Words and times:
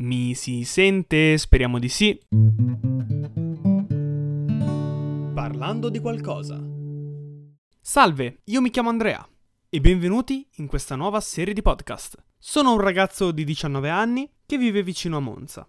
Mi 0.00 0.34
si 0.34 0.64
sente? 0.64 1.36
Speriamo 1.36 1.78
di 1.78 1.90
sì. 1.90 2.18
Parlando 5.34 5.90
di 5.90 5.98
qualcosa. 5.98 6.58
Salve, 7.82 8.40
io 8.44 8.62
mi 8.62 8.70
chiamo 8.70 8.88
Andrea 8.88 9.28
e 9.68 9.80
benvenuti 9.80 10.48
in 10.56 10.68
questa 10.68 10.96
nuova 10.96 11.20
serie 11.20 11.52
di 11.52 11.60
podcast. 11.60 12.16
Sono 12.38 12.72
un 12.72 12.80
ragazzo 12.80 13.30
di 13.30 13.44
19 13.44 13.90
anni 13.90 14.26
che 14.46 14.56
vive 14.56 14.82
vicino 14.82 15.18
a 15.18 15.20
Monza. 15.20 15.68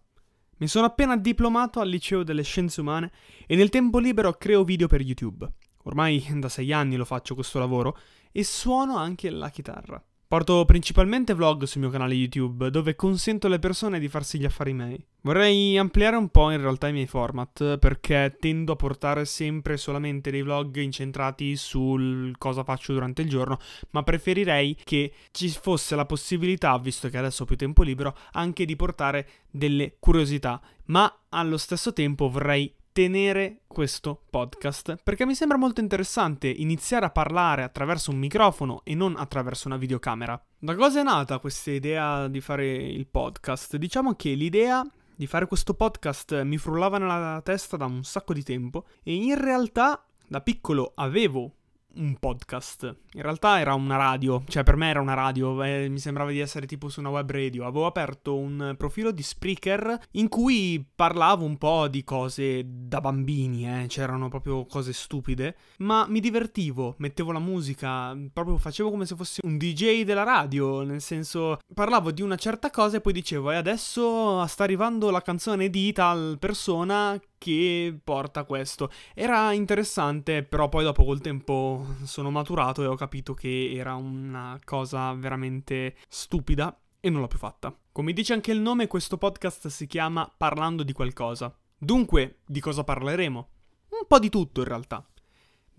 Mi 0.59 0.67
sono 0.67 0.85
appena 0.85 1.17
diplomato 1.17 1.81
al 1.81 1.89
liceo 1.89 2.23
delle 2.23 2.43
scienze 2.43 2.79
umane 2.79 3.11
e 3.45 3.57
nel 3.57 3.67
tempo 3.67 3.99
libero 3.99 4.31
creo 4.35 4.63
video 4.63 4.87
per 4.87 5.01
YouTube. 5.01 5.45
Ormai 5.83 6.25
da 6.35 6.47
6 6.47 6.71
anni 6.71 6.95
lo 6.95 7.03
faccio 7.03 7.35
questo 7.35 7.59
lavoro 7.59 7.97
e 8.31 8.45
suono 8.45 8.95
anche 8.95 9.29
la 9.29 9.49
chitarra. 9.49 10.01
Porto 10.31 10.63
principalmente 10.63 11.33
vlog 11.33 11.65
sul 11.65 11.81
mio 11.81 11.89
canale 11.89 12.13
YouTube, 12.13 12.71
dove 12.71 12.95
consento 12.95 13.47
alle 13.47 13.59
persone 13.59 13.99
di 13.99 14.07
farsi 14.07 14.39
gli 14.39 14.45
affari 14.45 14.71
miei. 14.71 15.05
Vorrei 15.23 15.77
ampliare 15.77 16.15
un 16.15 16.29
po' 16.29 16.51
in 16.51 16.61
realtà 16.61 16.87
i 16.87 16.93
miei 16.93 17.05
format, 17.05 17.77
perché 17.77 18.37
tendo 18.39 18.71
a 18.71 18.75
portare 18.77 19.25
sempre 19.25 19.75
solamente 19.75 20.31
dei 20.31 20.41
vlog 20.41 20.77
incentrati 20.77 21.57
sul 21.57 22.33
cosa 22.37 22.63
faccio 22.63 22.93
durante 22.93 23.23
il 23.23 23.27
giorno, 23.27 23.59
ma 23.89 24.03
preferirei 24.03 24.77
che 24.85 25.11
ci 25.31 25.49
fosse 25.49 25.97
la 25.97 26.05
possibilità, 26.05 26.77
visto 26.77 27.09
che 27.09 27.17
adesso 27.17 27.43
ho 27.43 27.45
più 27.45 27.57
tempo 27.57 27.83
libero, 27.83 28.15
anche 28.31 28.63
di 28.63 28.77
portare 28.77 29.27
delle 29.51 29.97
curiosità, 29.99 30.61
ma 30.85 31.13
allo 31.27 31.57
stesso 31.57 31.91
tempo 31.91 32.29
vorrei 32.29 32.73
tenere 32.91 33.61
questo 33.67 34.23
podcast 34.29 34.97
perché 35.03 35.25
mi 35.25 35.35
sembra 35.35 35.57
molto 35.57 35.79
interessante 35.79 36.47
iniziare 36.47 37.05
a 37.05 37.09
parlare 37.09 37.63
attraverso 37.63 38.11
un 38.11 38.17
microfono 38.17 38.81
e 38.83 38.95
non 38.95 39.15
attraverso 39.17 39.67
una 39.67 39.77
videocamera. 39.77 40.41
Da 40.57 40.75
cosa 40.75 40.99
è 40.99 41.03
nata 41.03 41.39
questa 41.39 41.71
idea 41.71 42.27
di 42.27 42.41
fare 42.41 42.67
il 42.75 43.07
podcast? 43.07 43.77
Diciamo 43.77 44.15
che 44.15 44.33
l'idea 44.33 44.85
di 45.15 45.27
fare 45.27 45.47
questo 45.47 45.73
podcast 45.73 46.41
mi 46.43 46.57
frullava 46.57 46.97
nella 46.97 47.41
testa 47.43 47.77
da 47.77 47.85
un 47.85 48.03
sacco 48.03 48.33
di 48.33 48.43
tempo 48.43 48.85
e 49.03 49.13
in 49.13 49.39
realtà 49.39 50.03
da 50.27 50.41
piccolo 50.41 50.91
avevo 50.95 51.55
un 51.95 52.17
podcast. 52.17 52.95
In 53.13 53.21
realtà 53.21 53.59
era 53.59 53.73
una 53.73 53.97
radio, 53.97 54.43
cioè 54.47 54.63
per 54.63 54.75
me 54.75 54.89
era 54.89 55.01
una 55.01 55.13
radio, 55.13 55.61
eh, 55.63 55.89
mi 55.89 55.99
sembrava 55.99 56.31
di 56.31 56.39
essere 56.39 56.65
tipo 56.65 56.89
su 56.89 56.99
una 56.99 57.09
web 57.09 57.29
radio. 57.29 57.65
Avevo 57.65 57.85
aperto 57.85 58.37
un 58.37 58.75
profilo 58.77 59.11
di 59.11 59.23
Spreaker 59.23 60.07
in 60.11 60.29
cui 60.29 60.85
parlavo 60.95 61.45
un 61.45 61.57
po' 61.57 61.87
di 61.87 62.03
cose 62.03 62.63
da 62.65 63.01
bambini, 63.01 63.67
eh, 63.67 63.85
c'erano 63.87 64.29
proprio 64.29 64.65
cose 64.65 64.93
stupide, 64.93 65.55
ma 65.79 66.05
mi 66.07 66.19
divertivo, 66.19 66.95
mettevo 66.97 67.31
la 67.31 67.39
musica, 67.39 68.17
proprio 68.31 68.57
facevo 68.57 68.89
come 68.89 69.05
se 69.05 69.15
fossi 69.15 69.41
un 69.43 69.57
DJ 69.57 70.03
della 70.03 70.23
radio, 70.23 70.83
nel 70.83 71.01
senso 71.01 71.59
parlavo 71.73 72.11
di 72.11 72.21
una 72.21 72.35
certa 72.35 72.69
cosa 72.69 72.97
e 72.97 73.01
poi 73.01 73.13
dicevo 73.13 73.51
e 73.51 73.55
adesso 73.55 74.45
sta 74.47 74.63
arrivando 74.63 75.09
la 75.09 75.21
canzone 75.21 75.69
di 75.69 75.91
tal 75.91 76.37
persona 76.39 77.19
che 77.41 77.97
porta 78.03 78.43
questo. 78.43 78.91
Era 79.15 79.51
interessante, 79.51 80.43
però 80.43 80.69
poi 80.69 80.83
dopo 80.83 81.03
col 81.03 81.21
tempo 81.21 81.83
sono 82.03 82.29
maturato 82.29 82.83
e 82.83 82.85
ho 82.85 82.93
capito 82.93 83.33
che 83.33 83.71
era 83.73 83.95
una 83.95 84.59
cosa 84.63 85.11
veramente 85.13 85.95
stupida 86.07 86.79
e 86.99 87.09
non 87.09 87.21
l'ho 87.21 87.27
più 87.27 87.39
fatta. 87.39 87.75
Come 87.91 88.13
dice 88.13 88.33
anche 88.33 88.51
il 88.51 88.59
nome, 88.59 88.85
questo 88.85 89.17
podcast 89.17 89.69
si 89.69 89.87
chiama 89.87 90.31
Parlando 90.37 90.83
di 90.83 90.93
qualcosa. 90.93 91.51
Dunque, 91.75 92.41
di 92.45 92.59
cosa 92.59 92.83
parleremo? 92.83 93.49
Un 93.89 94.05
po' 94.07 94.19
di 94.19 94.29
tutto 94.29 94.61
in 94.61 94.67
realtà. 94.67 95.03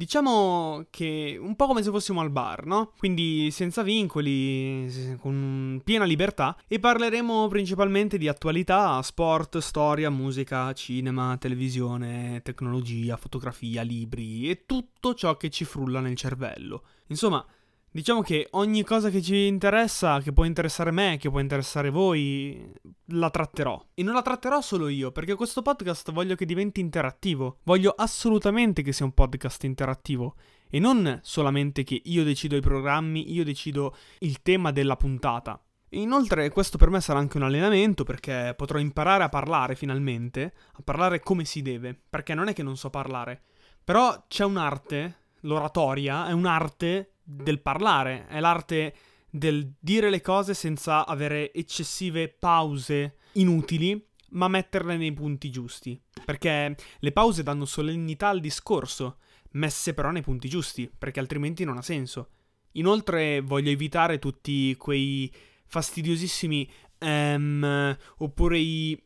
Diciamo 0.03 0.87
che 0.91 1.39
un 1.41 1.55
po' 1.55 1.69
come 1.69 1.81
se 1.81 1.93
fossimo 1.93 2.21
al 2.21 2.31
bar, 2.31 2.67
no? 2.67 2.91
Quindi 2.99 3.53
senza 3.53 3.85
vincoli, 3.85 5.17
con 5.21 5.81
piena 5.85 6.05
libertà 6.05 6.59
e 6.67 6.81
parleremo 6.81 7.47
principalmente 7.47 8.19
di 8.19 8.27
attualità, 8.27 9.01
sport, 9.01 9.59
storia, 9.59 10.11
musica, 10.11 10.73
cinema, 10.73 11.37
televisione, 11.39 12.41
tecnologia, 12.43 13.17
fotografia, 13.17 13.83
libri 13.83 14.51
e 14.51 14.67
tutto 14.67 15.15
ciò 15.15 15.37
che 15.37 15.51
ci 15.51 15.65
frulla 15.65 16.01
nel 16.01 16.17
cervello. 16.17 16.83
Insomma, 17.07 17.47
Diciamo 17.95 18.23
che 18.23 18.49
ogni 18.53 18.85
cosa 18.85 19.11
che 19.11 19.21
ci 19.21 19.45
interessa, 19.45 20.19
che 20.21 20.33
può 20.33 20.45
interessare 20.45 20.91
me, 20.91 21.19
che 21.21 21.29
può 21.29 21.41
interessare 21.41 21.91
voi, 21.91 22.73
la 23.09 23.29
tratterò. 23.29 23.89
E 23.93 24.03
non 24.03 24.15
la 24.15 24.23
tratterò 24.23 24.63
solo 24.63 24.89
io, 24.89 25.13
perché 25.13 25.35
questo 25.35 25.61
podcast 25.61 26.11
voglio 26.11 26.35
che 26.35 26.47
diventi 26.47 26.81
interattivo. 26.81 27.59
Voglio 27.65 27.91
assolutamente 27.91 28.81
che 28.81 28.95
sia 28.95 29.05
un 29.05 29.13
podcast 29.13 29.65
interattivo. 29.65 30.37
E 30.71 30.79
non 30.79 31.21
solamente 31.23 31.85
che 31.85 32.01
io 32.03 32.25
decido 32.25 32.57
i 32.57 32.63
programmi, 32.63 33.31
io 33.31 33.45
decido 33.45 33.95
il 34.21 34.41
tema 34.41 34.73
della 34.73 34.97
puntata. 34.97 35.63
Inoltre 35.91 36.49
questo 36.49 36.79
per 36.79 36.89
me 36.89 37.03
sarà 37.03 37.19
anche 37.19 37.37
un 37.37 37.43
allenamento 37.43 38.05
perché 38.05 38.55
potrò 38.57 38.79
imparare 38.79 39.25
a 39.25 39.29
parlare 39.29 39.75
finalmente, 39.75 40.55
a 40.77 40.83
parlare 40.83 41.21
come 41.21 41.45
si 41.45 41.61
deve, 41.61 41.95
perché 42.09 42.33
non 42.33 42.49
è 42.49 42.55
che 42.55 42.63
non 42.63 42.79
so 42.79 42.89
parlare. 42.89 43.43
Però 43.85 44.25
c'è 44.29 44.45
un'arte, 44.45 45.17
l'oratoria 45.41 46.27
è 46.29 46.33
un'arte 46.33 47.09
del 47.23 47.61
parlare, 47.61 48.27
è 48.27 48.41
l'arte 48.41 48.95
del 49.31 49.73
dire 49.79 50.11
le 50.11 50.21
cose 50.21 50.53
senza 50.55 51.07
avere 51.07 51.53
eccessive 51.53 52.29
pause 52.29 53.17
inutili, 53.33 54.07
ma 54.31 54.49
metterle 54.49 54.97
nei 54.97 55.13
punti 55.13 55.51
giusti. 55.51 56.01
Perché 56.25 56.77
le 56.99 57.13
pause 57.13 57.43
danno 57.43 57.65
solennità 57.65 58.29
al 58.29 58.41
discorso, 58.41 59.19
messe 59.53 59.95
però 59.95 60.11
nei 60.11 60.23
punti 60.23 60.49
giusti, 60.49 60.91
perché 60.97 61.21
altrimenti 61.21 61.65
non 61.65 61.79
ha 61.79 61.83
senso. 61.83 62.29
Inoltre 62.73 63.41
voglio 63.41 63.71
evitare 63.71 64.19
tutti 64.19 64.75
quei 64.77 65.31
fastidiosissimi 65.67 66.71
um, 67.01 67.97
oppure 68.19 68.59
i 68.59 69.03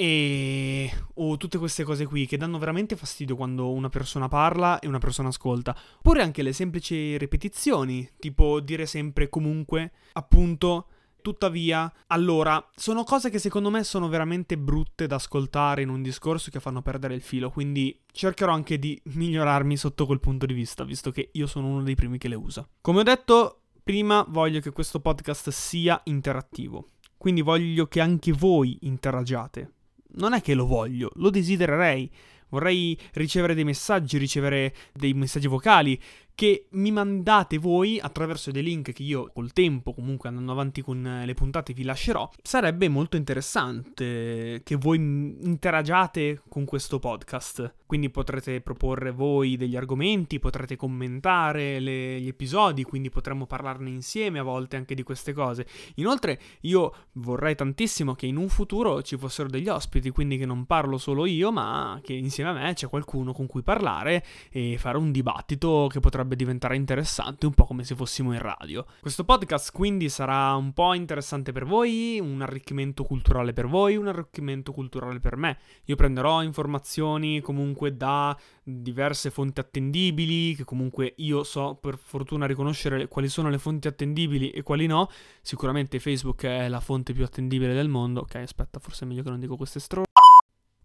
e... 0.00 0.88
o 1.14 1.36
tutte 1.36 1.58
queste 1.58 1.82
cose 1.82 2.06
qui 2.06 2.24
che 2.24 2.36
danno 2.36 2.56
veramente 2.56 2.94
fastidio 2.94 3.34
quando 3.34 3.72
una 3.72 3.88
persona 3.88 4.28
parla 4.28 4.78
e 4.78 4.86
una 4.86 4.98
persona 4.98 5.30
ascolta. 5.30 5.76
Oppure 5.96 6.22
anche 6.22 6.42
le 6.42 6.52
semplici 6.52 7.18
ripetizioni, 7.18 8.08
tipo 8.20 8.60
dire 8.60 8.86
sempre 8.86 9.28
comunque, 9.28 9.90
appunto, 10.12 10.86
tuttavia, 11.20 11.92
allora, 12.06 12.64
sono 12.76 13.02
cose 13.02 13.28
che 13.28 13.40
secondo 13.40 13.70
me 13.70 13.82
sono 13.82 14.06
veramente 14.06 14.56
brutte 14.56 15.08
da 15.08 15.16
ascoltare 15.16 15.82
in 15.82 15.88
un 15.88 16.00
discorso 16.00 16.52
che 16.52 16.60
fanno 16.60 16.80
perdere 16.80 17.14
il 17.14 17.20
filo, 17.20 17.50
quindi 17.50 18.00
cercherò 18.12 18.52
anche 18.52 18.78
di 18.78 19.00
migliorarmi 19.02 19.76
sotto 19.76 20.06
quel 20.06 20.20
punto 20.20 20.46
di 20.46 20.54
vista, 20.54 20.84
visto 20.84 21.10
che 21.10 21.30
io 21.32 21.48
sono 21.48 21.66
uno 21.66 21.82
dei 21.82 21.96
primi 21.96 22.18
che 22.18 22.28
le 22.28 22.36
usa. 22.36 22.64
Come 22.80 23.00
ho 23.00 23.02
detto, 23.02 23.62
prima 23.82 24.24
voglio 24.28 24.60
che 24.60 24.70
questo 24.70 25.00
podcast 25.00 25.50
sia 25.50 26.00
interattivo. 26.04 26.90
Quindi 27.16 27.40
voglio 27.40 27.88
che 27.88 28.00
anche 28.00 28.30
voi 28.30 28.78
interagiate 28.82 29.72
non 30.14 30.32
è 30.32 30.40
che 30.40 30.54
lo 30.54 30.66
voglio, 30.66 31.10
lo 31.16 31.30
desidererei. 31.30 32.10
Vorrei 32.50 32.98
ricevere 33.12 33.54
dei 33.54 33.64
messaggi, 33.64 34.16
ricevere 34.16 34.74
dei 34.92 35.12
messaggi 35.12 35.46
vocali, 35.48 36.00
che 36.38 36.66
mi 36.70 36.92
mandate 36.92 37.58
voi 37.58 37.98
attraverso 37.98 38.52
dei 38.52 38.62
link 38.62 38.92
che 38.92 39.02
io 39.02 39.28
col 39.34 39.52
tempo, 39.52 39.92
comunque 39.92 40.28
andando 40.28 40.52
avanti 40.52 40.82
con 40.82 41.22
le 41.24 41.34
puntate, 41.34 41.72
vi 41.72 41.82
lascerò. 41.82 42.30
Sarebbe 42.40 42.88
molto 42.88 43.16
interessante 43.16 44.60
che 44.62 44.76
voi 44.76 44.98
interagiate 44.98 46.40
con 46.48 46.64
questo 46.64 47.00
podcast. 47.00 47.74
Quindi 47.88 48.10
potrete 48.10 48.60
proporre 48.60 49.10
voi 49.10 49.56
degli 49.56 49.74
argomenti, 49.74 50.38
potrete 50.38 50.76
commentare 50.76 51.80
le, 51.80 52.20
gli 52.20 52.28
episodi, 52.28 52.84
quindi 52.84 53.08
potremmo 53.08 53.46
parlarne 53.46 53.88
insieme 53.88 54.38
a 54.38 54.42
volte 54.42 54.76
anche 54.76 54.94
di 54.94 55.02
queste 55.02 55.32
cose. 55.32 55.66
Inoltre 55.94 56.38
io 56.60 56.94
vorrei 57.12 57.56
tantissimo 57.56 58.14
che 58.14 58.26
in 58.26 58.36
un 58.36 58.48
futuro 58.48 59.02
ci 59.02 59.16
fossero 59.16 59.48
degli 59.48 59.68
ospiti, 59.68 60.10
quindi 60.10 60.36
che 60.36 60.46
non 60.46 60.66
parlo 60.66 60.98
solo 60.98 61.24
io, 61.26 61.50
ma 61.50 61.98
che 62.02 62.12
insieme 62.12 62.50
a 62.50 62.52
me 62.52 62.74
c'è 62.74 62.88
qualcuno 62.88 63.32
con 63.32 63.46
cui 63.46 63.62
parlare 63.62 64.22
e 64.50 64.76
fare 64.78 64.98
un 64.98 65.10
dibattito 65.10 65.88
che 65.90 65.98
potrebbe 65.98 66.27
potrebbe 66.28 66.36
diventare 66.36 66.76
interessante, 66.76 67.46
un 67.46 67.54
po' 67.54 67.64
come 67.64 67.84
se 67.84 67.94
fossimo 67.94 68.32
in 68.32 68.40
radio. 68.40 68.84
Questo 69.00 69.24
podcast 69.24 69.72
quindi 69.72 70.08
sarà 70.08 70.54
un 70.54 70.72
po' 70.72 70.92
interessante 70.92 71.52
per 71.52 71.64
voi, 71.64 72.20
un 72.20 72.42
arricchimento 72.42 73.04
culturale 73.04 73.52
per 73.52 73.66
voi, 73.66 73.96
un 73.96 74.08
arricchimento 74.08 74.72
culturale 74.72 75.18
per 75.20 75.36
me. 75.36 75.58
Io 75.84 75.96
prenderò 75.96 76.42
informazioni 76.42 77.40
comunque 77.40 77.96
da 77.96 78.36
diverse 78.62 79.30
fonti 79.30 79.60
attendibili, 79.60 80.54
che 80.54 80.64
comunque 80.64 81.14
io 81.16 81.42
so 81.42 81.78
per 81.80 81.96
fortuna 81.96 82.46
riconoscere 82.46 83.08
quali 83.08 83.28
sono 83.28 83.48
le 83.48 83.58
fonti 83.58 83.88
attendibili 83.88 84.50
e 84.50 84.62
quali 84.62 84.86
no. 84.86 85.08
Sicuramente 85.40 85.98
Facebook 85.98 86.44
è 86.44 86.68
la 86.68 86.80
fonte 86.80 87.12
più 87.14 87.24
attendibile 87.24 87.72
del 87.72 87.88
mondo. 87.88 88.20
Ok, 88.20 88.34
aspetta, 88.36 88.78
forse 88.78 89.04
è 89.04 89.08
meglio 89.08 89.22
che 89.22 89.30
non 89.30 89.40
dico 89.40 89.56
queste 89.56 89.80
stro... 89.80 90.04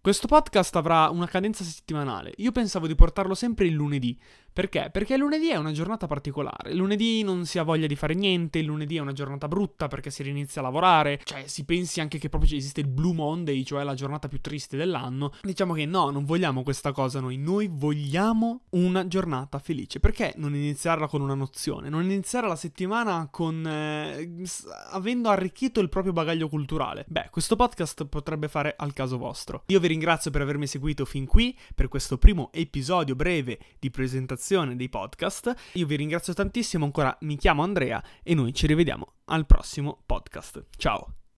Questo 0.03 0.27
podcast 0.27 0.75
avrà 0.75 1.09
una 1.09 1.27
cadenza 1.27 1.63
settimanale. 1.63 2.33
Io 2.39 2.51
pensavo 2.51 2.87
di 2.87 2.93
portarlo 2.93 3.33
sempre 3.35 3.67
il 3.67 3.73
lunedì, 3.73 4.19
Perché? 4.53 4.89
Perché 4.91 5.17
lunedì 5.17 5.49
è 5.49 5.55
una 5.55 5.71
giornata 5.71 6.05
particolare. 6.05 6.75
Lunedì 6.75 7.23
non 7.23 7.47
si 7.47 7.57
ha 7.57 7.63
voglia 7.63 7.87
di 7.87 7.95
fare 7.95 8.13
niente, 8.13 8.61
lunedì 8.61 8.97
è 8.97 8.99
una 8.99 9.11
giornata 9.11 9.47
brutta 9.47 9.87
perché 9.87 10.11
si 10.11 10.27
inizia 10.29 10.61
a 10.61 10.65
lavorare. 10.65 11.19
Cioè, 11.23 11.47
si 11.47 11.65
pensi 11.65 11.99
anche 11.99 12.19
che 12.19 12.29
proprio 12.29 12.55
esiste 12.55 12.81
il 12.81 12.87
Blue 12.87 13.15
Monday, 13.15 13.63
cioè 13.63 13.83
la 13.83 13.95
giornata 13.95 14.27
più 14.27 14.39
triste 14.39 14.77
dell'anno. 14.77 15.33
Diciamo 15.41 15.73
che 15.73 15.87
no, 15.87 16.11
non 16.11 16.23
vogliamo 16.23 16.61
questa 16.61 16.91
cosa 16.91 17.19
noi. 17.19 17.37
Noi 17.37 17.67
vogliamo 17.67 18.61
una 18.71 19.07
giornata 19.07 19.57
felice. 19.57 19.99
Perché 19.99 20.33
non 20.37 20.53
iniziarla 20.53 21.07
con 21.07 21.21
una 21.21 21.33
nozione? 21.33 21.89
Non 21.89 22.03
iniziare 22.03 22.47
la 22.47 22.55
settimana 22.55 23.27
con... 23.31 23.65
Eh, 23.65 24.43
avendo 24.91 25.29
arricchito 25.29 25.79
il 25.79 25.89
proprio 25.89 26.13
bagaglio 26.13 26.47
culturale? 26.47 27.05
Beh, 27.07 27.29
questo 27.31 27.55
podcast 27.55 28.05
potrebbe 28.05 28.47
fare 28.47 28.75
al 28.77 28.93
caso 28.93 29.17
vostro. 29.17 29.63
Io 29.67 29.79
vi 29.79 29.87
ringrazio 29.87 30.29
per 30.29 30.41
avermi 30.41 30.67
seguito 30.67 31.05
fin 31.05 31.25
qui, 31.25 31.57
per 31.73 31.87
questo 31.87 32.19
primo 32.19 32.51
episodio 32.53 33.15
breve 33.15 33.57
di 33.79 33.89
presentazione 33.89 34.41
dei 34.75 34.89
podcast. 34.89 35.53
Io 35.73 35.85
vi 35.85 35.95
ringrazio 35.95 36.33
tantissimo, 36.33 36.85
ancora 36.85 37.15
mi 37.21 37.37
chiamo 37.37 37.63
Andrea 37.63 38.03
e 38.21 38.35
noi 38.35 38.53
ci 38.53 38.67
rivediamo 38.67 39.13
al 39.25 39.45
prossimo 39.45 40.01
podcast. 40.05 40.65
Ciao! 40.77 41.22